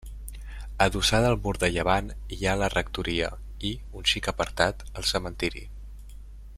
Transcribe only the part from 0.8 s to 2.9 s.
Adossada al mur de llevant, hi ha la